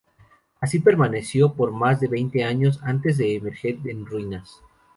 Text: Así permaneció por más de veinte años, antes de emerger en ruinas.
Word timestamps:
Así 0.59 0.79
permaneció 0.79 1.53
por 1.53 1.71
más 1.71 1.99
de 1.99 2.07
veinte 2.07 2.43
años, 2.43 2.79
antes 2.81 3.19
de 3.19 3.35
emerger 3.35 3.77
en 3.85 4.07
ruinas. 4.07 4.59